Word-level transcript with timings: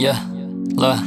Yeah, 0.00 0.18
look. 0.80 0.98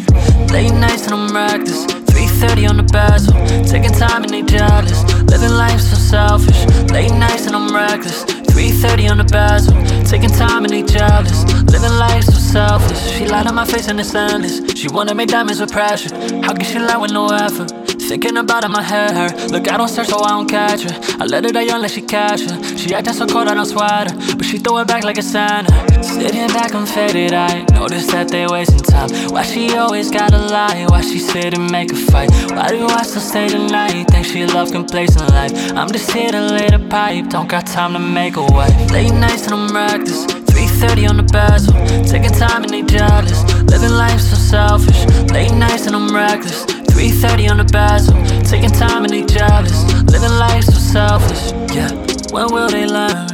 Late 0.52 0.72
nights 0.72 1.08
and 1.08 1.16
I'm 1.16 1.34
reckless. 1.34 1.88
3:30 2.14 2.70
on 2.70 2.78
the 2.78 2.84
bezel, 2.84 3.34
taking 3.66 3.92
time 3.92 4.22
and 4.22 4.30
they 4.32 4.44
jealous. 4.44 5.02
Living 5.34 5.56
life 5.58 5.82
so 5.82 5.96
selfish. 5.96 6.60
Late 6.92 7.12
nights 7.12 7.48
and 7.48 7.56
I'm 7.56 7.74
reckless. 7.74 8.24
3:30 8.54 9.10
on 9.10 9.18
the 9.18 9.24
bezel, 9.24 9.74
taking 10.06 10.30
time 10.30 10.66
and 10.66 10.74
they 10.76 10.84
jealous. 10.84 11.42
Living 11.74 11.98
life 11.98 12.26
so 12.26 12.38
selfish. 12.38 13.02
She 13.18 13.26
lied 13.26 13.48
on 13.48 13.56
my 13.56 13.66
face 13.66 13.88
and 13.88 14.00
it's 14.00 14.14
endless. 14.14 14.62
She 14.76 14.88
wanna 14.90 15.16
make 15.16 15.30
diamonds 15.30 15.60
with 15.60 15.72
pressure. 15.72 16.14
How 16.46 16.54
can 16.54 16.66
she 16.66 16.78
lie 16.78 16.98
with 16.98 17.12
no 17.12 17.30
effort? 17.30 17.74
Thinking 18.10 18.38
about 18.38 18.64
it, 18.64 18.70
my 18.70 18.84
hair 18.84 19.12
hurt. 19.12 19.50
Look, 19.50 19.72
I 19.72 19.78
don't 19.78 19.88
search, 19.88 20.10
so 20.10 20.22
I 20.22 20.30
don't 20.36 20.48
catch 20.48 20.84
her. 20.84 20.94
I 21.20 21.26
let 21.26 21.46
her 21.46 21.52
die 21.52 21.62
young 21.62 21.82
like 21.82 21.92
she 21.92 22.02
catch 22.02 22.42
her. 22.42 22.78
She 22.78 22.94
acting 22.94 23.14
so 23.14 23.26
cold, 23.26 23.48
I 23.48 23.56
don't 23.56 23.66
sweat 23.66 24.12
her. 24.12 24.16
She 24.54 24.60
throw 24.60 24.78
it 24.78 24.88
back 24.88 25.04
like 25.04 25.18
a 25.18 25.24
Santa. 25.24 25.74
Sitting 26.04 26.46
back, 26.50 26.76
I'm 26.76 26.86
faded. 26.86 27.34
I 27.34 27.66
notice 27.74 28.06
that 28.12 28.28
they 28.28 28.46
wasting 28.46 28.82
time. 28.82 29.10
Why 29.34 29.42
she 29.42 29.76
always 29.76 30.12
gotta 30.12 30.38
lie? 30.38 30.86
Why 30.90 31.02
she 31.02 31.18
sit 31.18 31.58
and 31.58 31.72
make 31.72 31.92
a 31.92 31.96
fight? 31.96 32.30
Why 32.52 32.68
do 32.68 32.86
I 32.86 33.02
still 33.02 33.24
stay 33.24 33.48
tonight? 33.48 34.04
Think 34.12 34.28
she 34.28 34.46
love 34.46 34.72
complacent 34.72 35.28
life. 35.32 35.54
I'm 35.74 35.92
just 35.92 36.12
here 36.12 36.30
to 36.30 36.40
lay 36.40 36.70
the 36.70 36.78
pipe. 36.88 37.32
Don't 37.32 37.50
got 37.50 37.66
time 37.66 37.94
to 37.94 38.00
make 38.00 38.36
a 38.36 38.44
wife. 38.44 38.92
Late 38.92 39.16
nights 39.16 39.48
and 39.48 39.56
I'm 39.56 39.74
reckless. 39.74 40.28
3:30 40.54 41.10
on 41.10 41.18
the 41.18 41.24
bezel, 41.34 41.74
taking 42.06 42.30
time 42.30 42.62
and 42.62 42.70
they 42.70 42.84
jealous. 42.84 43.42
Living 43.74 43.98
life 43.98 44.22
so 44.22 44.36
selfish. 44.36 45.02
Late 45.34 45.56
nights 45.56 45.88
and 45.88 45.96
I'm 45.96 46.14
reckless. 46.14 46.64
3:30 46.94 47.50
on 47.50 47.58
the 47.58 47.66
bezel, 47.74 48.14
taking 48.44 48.70
time 48.70 49.04
and 49.04 49.14
they 49.14 49.26
jealous. 49.26 49.82
Living 50.14 50.38
life 50.38 50.66
so 50.66 50.78
selfish. 50.78 51.44
Yeah, 51.74 51.90
when 52.30 52.54
will 52.54 52.70
they 52.70 52.86
learn 52.86 53.33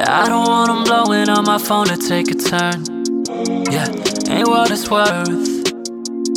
that 0.00 0.08
I 0.08 0.28
don't 0.28 0.46
want 0.48 0.68
them 0.68 0.84
blowing 0.84 1.28
on 1.28 1.44
my 1.44 1.58
phone 1.58 1.86
to 1.86 1.96
take 1.96 2.30
a 2.30 2.34
turn? 2.34 2.76
Yeah, 3.70 3.88
ain't 4.32 4.48
what 4.48 4.70
it's 4.70 4.88
worth. 4.88 5.48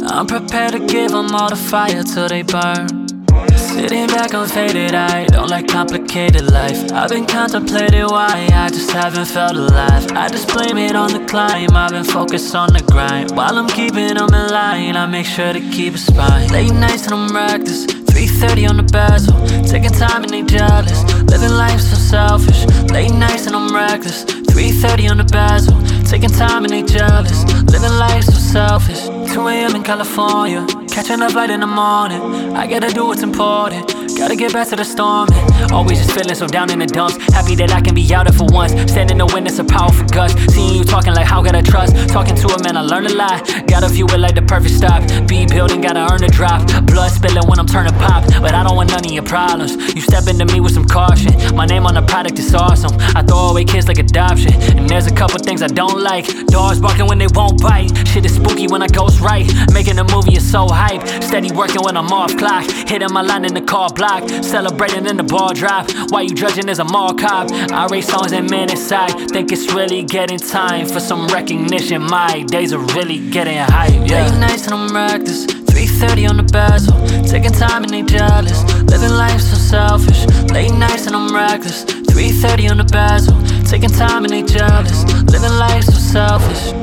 I'm 0.05 0.27
prepared 0.27 0.73
to 0.73 0.79
give 0.79 1.11
them 1.11 1.33
all 1.33 1.49
the 1.49 1.55
fire 1.55 2.03
till 2.03 2.27
they 2.27 2.43
burn. 2.43 3.07
Sitting 3.55 4.07
back, 4.07 4.33
I'm 4.33 4.47
faded. 4.47 4.93
I 4.93 5.25
don't 5.25 5.49
like 5.49 5.67
complicated 5.67 6.51
life. 6.51 6.91
I've 6.91 7.09
been 7.09 7.25
contemplating 7.25 8.05
why 8.05 8.49
I 8.51 8.67
just 8.69 8.91
haven't 8.91 9.25
felt 9.25 9.55
alive. 9.55 10.11
I 10.11 10.27
just 10.27 10.47
blame 10.53 10.77
it 10.77 10.95
on 10.95 11.13
the 11.13 11.25
climb. 11.25 11.75
I've 11.75 11.91
been 11.91 12.03
focused 12.03 12.53
on 12.55 12.73
the 12.73 12.83
grind. 12.91 13.31
While 13.31 13.57
I'm 13.57 13.69
keeping 13.69 14.15
them 14.15 14.33
in 14.33 14.47
line, 14.49 14.95
I 14.97 15.05
make 15.05 15.25
sure 15.25 15.53
to 15.53 15.61
keep 15.71 15.93
a 15.95 15.97
spine. 15.97 16.49
Late 16.49 16.73
nights 16.73 17.05
and 17.05 17.13
I'm 17.13 17.33
reckless. 17.33 18.02
3:30 18.43 18.69
on 18.69 18.77
the 18.77 18.83
bezel, 18.83 19.33
taking 19.63 19.91
time 19.91 20.23
and 20.23 20.31
they 20.31 20.43
jealous. 20.43 21.03
Living 21.31 21.55
life 21.55 21.79
so 21.79 21.95
selfish. 21.95 22.65
Late 22.91 23.13
nights 23.13 23.47
and 23.47 23.55
I'm 23.55 23.73
reckless. 23.73 24.25
3:30 24.51 25.11
on 25.11 25.17
the 25.17 25.23
bezel, 25.23 25.75
taking 26.03 26.29
time 26.29 26.65
and 26.65 26.73
they 26.73 26.83
jealous. 26.83 27.45
Living 27.71 27.95
life 27.97 28.25
so 28.25 28.33
selfish. 28.33 29.01
2 29.33 29.47
a.m. 29.47 29.75
in 29.75 29.83
California, 29.83 30.67
catching 30.93 31.23
a 31.23 31.29
flight 31.29 31.49
in 31.49 31.59
the 31.59 31.65
morning. 31.65 32.55
I 32.55 32.67
gotta 32.67 32.93
do 32.93 33.07
what's 33.07 33.23
important. 33.23 33.91
Gotta 34.15 34.35
get 34.35 34.53
back 34.53 34.67
to 34.67 34.75
the 34.75 34.85
storm. 34.85 35.27
Always 35.73 35.97
just 35.97 36.11
feeling 36.11 36.35
so 36.35 36.45
down 36.45 36.69
in 36.69 36.77
the 36.77 36.85
dumps. 36.85 37.17
Happy 37.33 37.55
that 37.55 37.71
I 37.71 37.81
can 37.81 37.95
be 37.95 38.05
out 38.13 38.27
there 38.27 38.37
for 38.37 38.45
once. 38.53 38.73
Standing 38.91 39.17
the 39.17 39.25
witness 39.25 39.57
of 39.57 39.67
powerful 39.67 40.05
guts. 40.05 40.35
Seeing 40.53 40.75
you 40.75 40.83
talking 40.83 41.13
like 41.15 41.25
how 41.25 41.41
could 41.41 41.55
I 41.55 41.61
trust? 41.61 41.97
Talking 42.09 42.35
to 42.35 42.47
a 42.47 42.61
man, 42.63 42.77
I 42.77 42.81
learned 42.81 43.07
a 43.07 43.15
lot. 43.15 43.41
Gotta 43.65 43.89
view 43.89 44.05
it 44.05 44.19
like 44.19 44.35
the 44.35 44.43
perfect 44.43 44.75
stop. 44.75 45.01
Be 45.27 45.47
building, 45.47 45.81
gotta 45.81 46.05
earn 46.13 46.23
a 46.23 46.29
drop. 46.29 46.61
Blood 46.85 47.11
spilling 47.11 47.47
when 47.49 47.57
I'm 47.57 47.65
turning 47.65 47.93
pop. 47.95 48.23
But 48.39 48.53
I 48.53 48.61
don't 48.61 48.75
want 48.75 48.91
none 48.91 49.03
of 49.03 49.11
your 49.11 49.23
problems. 49.23 49.73
You 49.95 50.01
step 50.01 50.27
into 50.27 50.45
me 50.45 50.59
with 50.59 50.73
some 50.73 50.85
caution. 50.85 51.33
My 51.55 51.65
name 51.65 51.87
on 51.87 51.95
the 51.95 52.03
product 52.03 52.37
is 52.37 52.53
awesome. 52.53 52.93
I 53.17 53.23
throw 53.23 53.49
away 53.49 53.65
kids 53.65 53.87
like 53.87 53.97
adoption. 53.97 54.53
And 54.77 54.87
there's 54.87 55.07
a 55.07 55.15
couple 55.15 55.39
things 55.39 55.63
I 55.63 55.67
don't 55.67 56.01
like. 56.01 56.29
Dogs 56.47 56.79
barking 56.79 57.07
when 57.07 57.17
they 57.17 57.27
won't 57.33 57.59
bite. 57.61 57.89
Shit 58.07 58.25
is 58.25 58.35
spooky 58.35 58.67
when 58.67 58.83
I 58.83 58.87
ghost 58.87 59.21
right. 59.21 59.49
Making 59.83 59.99
a 59.99 60.15
movie 60.15 60.37
is 60.37 60.49
so 60.49 60.65
hype. 60.69 61.05
Steady 61.21 61.51
working 61.51 61.81
when 61.83 61.97
I'm 61.97 62.07
off 62.07 62.37
clock. 62.37 62.63
Hitting 62.87 63.11
my 63.11 63.21
line 63.21 63.43
in 63.43 63.53
the 63.53 63.59
car 63.59 63.89
block. 63.89 64.23
Celebrating 64.41 65.05
in 65.07 65.17
the 65.17 65.23
ball 65.23 65.53
drop. 65.53 65.91
Why 66.07 66.21
you 66.21 66.33
judging 66.33 66.69
as 66.69 66.79
a 66.79 66.85
mall 66.85 67.13
cop? 67.13 67.51
I 67.51 67.87
rate 67.87 68.05
songs 68.05 68.31
and 68.31 68.49
minutes. 68.49 68.89
I 68.93 69.09
think 69.27 69.51
it's 69.51 69.73
really 69.73 70.01
getting 70.03 70.39
time 70.39 70.87
for 70.87 71.01
some 71.01 71.27
recognition. 71.27 72.01
My 72.03 72.43
days 72.43 72.71
are 72.71 72.79
really 72.95 73.29
getting 73.29 73.57
hype. 73.57 73.91
Yeah. 74.07 74.29
Late 74.29 74.39
nights 74.39 74.67
and 74.67 74.73
I'm 74.73 74.95
reckless. 74.95 75.47
3:30 75.47 76.29
on 76.29 76.37
the 76.37 76.43
bezel, 76.43 76.95
taking 77.27 77.51
time 77.51 77.83
and 77.83 77.91
they 77.91 78.03
jealous. 78.03 78.63
Living 78.83 79.11
life 79.11 79.41
so 79.41 79.57
selfish. 79.57 80.25
Late 80.53 80.73
nights 80.75 81.07
and 81.07 81.15
I'm 81.17 81.35
reckless. 81.35 81.83
3:30 81.83 82.69
on 82.71 82.77
the 82.77 82.85
bezel, 82.85 83.35
taking 83.65 83.89
time 83.89 84.23
and 84.23 84.31
they 84.31 84.43
jealous. 84.43 85.03
Living 85.27 85.57
life 85.59 85.83
so 85.83 85.99
selfish. 85.99 86.82